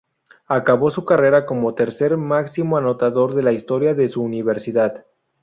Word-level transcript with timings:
Acabó 0.47 0.89
su 0.89 1.05
carrera 1.05 1.45
como 1.45 1.75
tercer 1.75 2.17
máximo 2.17 2.75
anotador 2.75 3.35
de 3.35 3.43
la 3.43 3.51
historia 3.51 3.93
de 3.93 4.07
su 4.07 4.23
universidad. 4.23 5.05